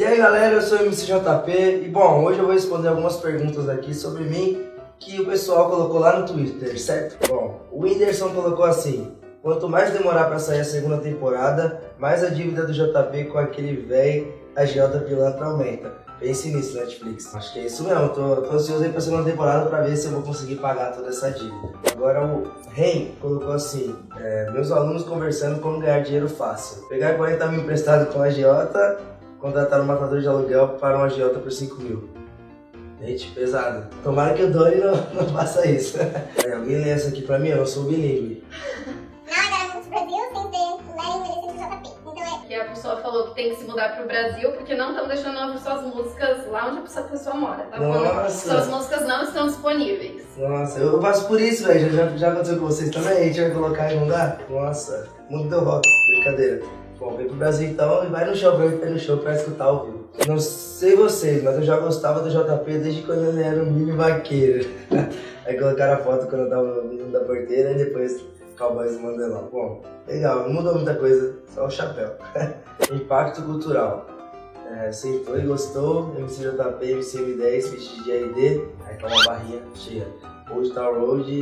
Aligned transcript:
E 0.00 0.04
aí 0.04 0.16
galera, 0.16 0.54
eu 0.54 0.62
sou 0.62 0.78
o 0.78 0.86
MCJP 0.86 1.82
e 1.84 1.88
bom, 1.90 2.24
hoje 2.24 2.38
eu 2.38 2.46
vou 2.46 2.54
responder 2.54 2.88
algumas 2.88 3.18
perguntas 3.18 3.68
aqui 3.68 3.92
sobre 3.92 4.24
mim 4.24 4.66
que 4.98 5.20
o 5.20 5.26
pessoal 5.26 5.68
colocou 5.68 6.00
lá 6.00 6.18
no 6.18 6.26
Twitter, 6.26 6.80
certo? 6.80 7.28
Bom, 7.28 7.60
o 7.70 7.82
Whindersson 7.82 8.30
colocou 8.30 8.64
assim: 8.64 9.14
quanto 9.42 9.68
mais 9.68 9.92
demorar 9.92 10.24
para 10.24 10.38
sair 10.38 10.60
a 10.60 10.64
segunda 10.64 10.96
temporada, 10.96 11.82
mais 11.98 12.24
a 12.24 12.30
dívida 12.30 12.64
do 12.64 12.72
JP 12.72 13.24
com 13.24 13.36
aquele 13.36 13.76
velho 13.76 14.32
agiota 14.56 15.00
pilantra 15.00 15.44
aumenta. 15.44 15.92
Pense 16.18 16.48
nisso, 16.48 16.78
Netflix. 16.78 17.34
Acho 17.34 17.52
que 17.52 17.58
é 17.58 17.66
isso 17.66 17.84
mesmo. 17.84 18.08
Tô, 18.08 18.36
tô 18.36 18.52
ansioso 18.52 18.82
aí 18.82 18.90
pra 18.90 19.02
segunda 19.02 19.30
temporada 19.30 19.68
pra 19.68 19.82
ver 19.82 19.96
se 19.98 20.06
eu 20.06 20.12
vou 20.12 20.22
conseguir 20.22 20.56
pagar 20.56 20.92
toda 20.92 21.10
essa 21.10 21.30
dívida. 21.30 21.74
Agora 21.92 22.24
o 22.24 22.50
Ren 22.70 23.08
colocou 23.20 23.52
assim: 23.52 23.94
é, 24.18 24.50
meus 24.50 24.72
alunos 24.72 25.04
conversando 25.04 25.60
como 25.60 25.78
ganhar 25.78 26.00
dinheiro 26.00 26.26
fácil. 26.26 26.88
Pegar 26.88 27.18
40 27.18 27.46
mil 27.48 27.60
emprestado 27.60 28.10
com 28.10 28.22
a 28.22 28.26
agiota, 28.26 28.98
contratar 29.40 29.80
um 29.80 29.86
matador 29.86 30.20
de 30.20 30.28
aluguel 30.28 30.68
para 30.80 30.98
um 30.98 31.02
agiota 31.02 31.38
por 31.38 31.50
5 31.50 31.80
mil. 31.82 32.08
Gente, 33.00 33.30
pesado. 33.30 33.88
Tomara 34.02 34.34
que 34.34 34.42
o 34.42 34.52
Doni 34.52 34.76
não, 34.76 34.92
não 35.14 35.28
faça 35.32 35.66
isso. 35.68 35.98
É, 36.44 36.54
alguém 36.54 36.82
lê 36.82 36.90
essa 36.90 37.08
aqui 37.08 37.22
pra 37.22 37.38
mim, 37.38 37.48
eu 37.48 37.58
não 37.58 37.66
sou 37.66 37.84
bilíngue. 37.84 38.44
que 42.50 42.54
a 42.56 42.64
pessoa 42.64 42.96
falou 42.96 43.28
que 43.28 43.36
tem 43.36 43.50
que 43.50 43.60
se 43.60 43.64
mudar 43.64 43.96
pro 43.96 44.08
Brasil 44.08 44.50
porque 44.50 44.74
não 44.74 44.90
estão 44.90 45.06
deixando 45.06 45.38
ouvir 45.38 45.60
suas 45.60 45.82
músicas 45.82 46.48
lá 46.48 46.66
onde 46.66 46.82
essa 46.82 47.02
pessoa 47.02 47.36
mora. 47.36 47.62
Tá 47.70 47.78
Nossa. 47.78 48.48
Suas 48.50 48.66
músicas 48.66 49.06
não 49.06 49.22
estão 49.22 49.46
disponíveis. 49.46 50.24
Nossa, 50.36 50.80
eu 50.80 50.98
passo 50.98 51.28
por 51.28 51.40
isso, 51.40 51.64
velho. 51.64 51.92
Já, 51.92 52.08
já 52.16 52.32
aconteceu 52.32 52.58
com 52.58 52.66
vocês 52.66 52.90
também? 52.90 53.12
A 53.12 53.22
gente 53.22 53.40
vai 53.40 53.50
colocar 53.52 53.92
em 53.92 54.00
lugar? 54.00 54.40
Nossa, 54.50 55.08
mundo 55.30 55.48
deu 55.48 55.60
rock, 55.60 55.88
brincadeira. 56.08 56.79
Bom, 57.00 57.16
vem 57.16 57.26
pro 57.26 57.36
Brasil 57.36 57.70
então 57.70 58.04
e 58.04 58.08
vai 58.08 58.28
no 58.28 58.36
show, 58.36 58.58
vai 58.58 58.68
no 58.68 58.98
show 58.98 59.16
pra 59.16 59.34
escutar 59.34 59.64
ao 59.64 59.86
vivo. 59.86 60.10
Não 60.28 60.38
sei 60.38 60.94
vocês, 60.94 61.42
mas 61.42 61.56
eu 61.56 61.62
já 61.62 61.78
gostava 61.78 62.20
do 62.20 62.28
JP 62.28 62.78
desde 62.78 63.02
quando 63.04 63.24
ele 63.24 63.42
era 63.42 63.62
um 63.62 63.70
mini 63.70 63.92
vaqueiro. 63.92 64.68
Aí 65.46 65.58
colocaram 65.58 65.94
a 65.94 65.96
foto 65.96 66.26
quando 66.26 66.42
eu 66.42 66.50
tava 66.50 66.62
no 66.62 66.84
menino 66.84 67.10
da 67.10 67.20
porteira 67.20 67.72
e 67.72 67.76
depois 67.76 68.22
Cowboys 68.58 68.96
do 68.96 69.02
Mandelão. 69.02 69.48
Bom, 69.50 69.82
legal, 70.06 70.40
não 70.42 70.52
mudou 70.52 70.74
muita 70.74 70.94
coisa, 70.94 71.36
só 71.46 71.66
o 71.66 71.70
chapéu. 71.70 72.12
Impacto 72.92 73.42
cultural. 73.44 74.06
É, 74.70 74.92
sentou 74.92 75.38
e 75.38 75.46
gostou, 75.46 76.14
MCJP, 76.18 76.96
MCM10, 76.96 77.62
feat 77.62 78.04
de 78.04 78.12
aí 78.12 78.96
tá 79.00 79.06
uma 79.06 79.24
barrinha 79.24 79.62
cheia. 79.74 80.06
Old 80.54 80.70
Town 80.72 81.00
Road, 81.00 81.32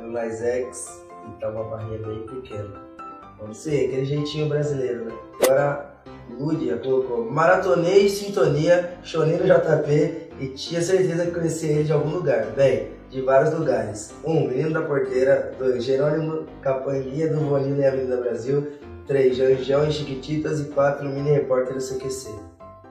Lil 0.00 0.10
Nas 0.10 0.40
X, 0.40 1.04
e 1.28 1.40
tá 1.40 1.50
uma 1.50 1.64
barrinha 1.64 1.98
bem 1.98 2.22
pequena. 2.22 2.94
Vamos 3.38 3.58
ser, 3.58 3.86
aquele 3.86 4.04
jeitinho 4.04 4.48
brasileiro, 4.48 5.06
né? 5.06 5.12
Agora, 5.42 5.94
Lúdia 6.30 6.76
colocou 6.78 7.30
Maratonei 7.30 8.08
Sintonia, 8.08 8.98
chonei 9.02 9.36
no 9.36 9.44
JP 9.44 10.30
e 10.40 10.48
tinha 10.48 10.80
certeza 10.80 11.26
que 11.26 11.32
conhecia 11.32 11.72
ele 11.72 11.84
de 11.84 11.92
algum 11.92 12.10
lugar. 12.10 12.46
Bem, 12.56 12.88
de 13.10 13.20
vários 13.20 13.54
lugares. 13.54 14.12
1. 14.24 14.30
Um, 14.30 14.48
Menino 14.48 14.72
da 14.72 14.82
Porteira. 14.82 15.52
2. 15.58 15.84
Jerônimo 15.84 16.46
Capanguinha 16.60 17.28
do 17.28 17.40
Bonino 17.40 17.80
e 17.80 17.86
Avenida 17.86 18.16
Brasil. 18.16 18.72
3. 19.06 19.36
Janjão 19.36 19.86
e 19.86 19.92
Chiquititas. 19.92 20.60
E 20.60 20.64
4. 20.64 21.08
Mini 21.08 21.30
Repórter 21.30 21.74
do 21.74 21.80
CQC. 21.80 22.30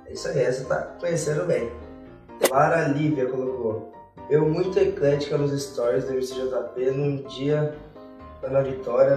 É 0.05 0.13
isso 0.13 0.27
aí, 0.29 0.41
essa 0.41 0.65
tá 0.65 0.77
conhecendo 0.99 1.45
bem. 1.45 1.69
Clara 2.47 2.87
Lívia 2.87 3.25
colocou. 3.25 3.91
Eu 4.29 4.47
muito 4.47 4.79
eclética 4.79 5.37
nos 5.37 5.51
stories 5.61 6.05
do 6.05 6.13
MCJP 6.13 6.91
num 6.91 7.23
dia 7.23 7.75
na 8.49 8.61
Vitória 8.61 9.15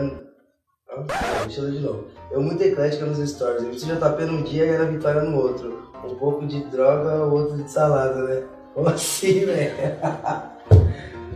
Deixa 1.43 1.61
eu 1.61 1.71
de 1.71 1.81
novo. 1.81 2.05
Eu 2.31 2.41
muito 2.41 2.63
eclética 2.63 3.05
nos 3.05 3.19
stories. 3.19 3.63
Eu 3.63 3.71
preciso 3.71 3.97
JP 3.97 4.25
num 4.25 4.43
dia 4.43 4.65
e 4.65 4.71
Ana 4.71 4.87
Vitória 4.87 5.23
no 5.23 5.37
outro. 5.37 5.91
Um 6.05 6.15
pouco 6.15 6.47
de 6.47 6.65
droga, 6.67 7.25
outro 7.25 7.57
de 7.57 7.71
salada, 7.71 8.23
né? 8.23 8.43
Como 8.75 8.89
assim, 8.89 9.45
velho? 9.47 9.73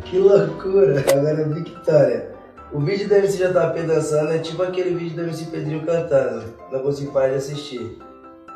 que 0.05 0.19
loucura. 0.19 1.05
Agora, 1.13 1.45
Victoria. 1.49 2.31
O 2.73 2.81
vídeo 2.81 3.09
do 3.09 3.15
MCJP 3.17 3.83
dançando 3.83 4.33
é 4.33 4.39
tipo 4.39 4.63
aquele 4.63 4.95
vídeo 4.95 5.17
do 5.17 5.23
MC 5.23 5.47
Pedrinho 5.47 5.85
cantando. 5.85 6.45
Não 6.71 6.81
consigo 6.81 7.13
parar 7.13 7.31
de 7.31 7.35
assistir. 7.37 7.99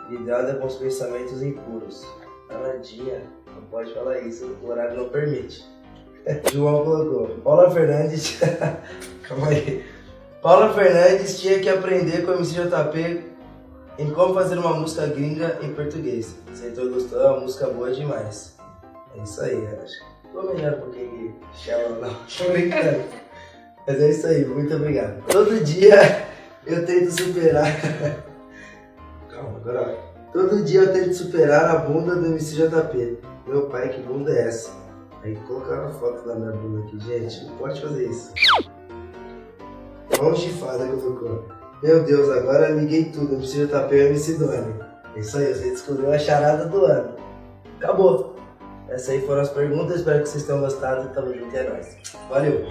Vidrada 0.09 0.55
com 0.55 0.67
os 0.67 0.77
pensamentos 0.77 1.43
impuros. 1.43 2.07
Danadinha. 2.49 3.23
Não 3.55 3.63
pode 3.71 3.93
falar 3.93 4.21
isso, 4.21 4.57
o 4.63 4.69
horário 4.69 4.97
não 4.97 5.09
permite. 5.09 5.65
João 6.53 6.85
colocou. 6.85 7.29
Paula 7.43 7.71
Fernandes. 7.71 8.41
Calma 9.27 9.49
aí. 9.49 9.85
Paula 10.45 10.75
Fernandes 10.75 11.41
tinha 11.41 11.59
que 11.59 11.71
aprender 11.71 12.27
com 12.27 12.33
o 12.33 12.35
MCJP 12.35 13.25
em 13.99 14.11
como 14.11 14.35
fazer 14.35 14.59
uma 14.59 14.75
música 14.75 15.07
gringa 15.07 15.59
em 15.63 15.73
português. 15.73 16.35
Sentou 16.53 16.85
e 16.85 16.89
gostou, 16.91 17.19
é 17.19 17.31
uma 17.31 17.41
música 17.41 17.67
boa 17.69 17.91
demais. 17.91 18.55
É 19.17 19.23
isso 19.23 19.41
aí, 19.41 19.67
acho. 19.83 19.95
Vou 20.35 20.55
melhor 20.55 20.75
um 20.75 20.81
pouquinho 20.83 21.35
que 21.51 21.59
Shallow 21.59 21.99
não, 21.99 22.15
tô 22.29 22.53
brincando. 22.53 23.05
Mas 23.87 24.03
é 24.03 24.11
isso 24.11 24.27
aí, 24.27 24.45
muito 24.45 24.75
obrigado. 24.75 25.25
Todo 25.29 25.65
dia 25.65 26.27
eu 26.67 26.85
tento 26.85 27.11
superar. 27.11 27.65
Calma, 29.33 29.57
agora. 29.57 29.99
Todo 30.31 30.63
dia 30.63 30.81
eu 30.81 30.93
tento 30.93 31.15
superar 31.15 31.75
a 31.75 31.79
bunda 31.79 32.17
do 32.17 32.27
MCJP. 32.27 33.19
Meu 33.47 33.63
pai, 33.71 33.89
que 33.89 34.03
bunda 34.03 34.31
é 34.31 34.49
essa? 34.49 34.73
Aí 35.23 35.37
colocaram 35.47 35.87
a 35.87 35.91
foto 35.93 36.29
da 36.29 36.35
minha 36.35 36.53
bunda 36.53 36.87
aqui, 36.87 37.01
gente. 37.01 37.47
Não 37.47 37.57
pode 37.57 37.81
fazer 37.81 38.11
isso. 38.11 38.31
Olha 40.21 40.33
o 40.33 40.37
chifada 40.37 40.87
que 40.87 40.97
tocou. 40.97 41.45
Meu 41.83 42.03
Deus, 42.05 42.31
agora 42.31 42.71
liguei 42.71 43.07
tudo. 43.07 43.37
Preciso 43.37 43.69
tapar 43.69 43.91
o 43.91 43.95
MC 43.95 44.39
Doni. 44.39 44.75
É 45.15 45.21
isso 45.21 45.37
aí, 45.39 45.53
você 45.53 45.71
descobriu 45.71 46.13
a 46.13 46.19
charada 46.19 46.67
do 46.67 46.85
ano. 46.85 47.15
Acabou. 47.79 48.35
Essas 48.89 49.11
aí 49.11 49.21
foram 49.23 49.43
as 49.43 49.51
perguntas. 49.51 49.97
Espero 49.97 50.23
que 50.23 50.29
vocês 50.29 50.45
tenham 50.45 50.61
gostado. 50.61 51.09
Tamo 51.15 51.35
junto, 51.35 51.57
é 51.57 51.69
nóis. 51.69 51.97
Valeu. 52.29 52.65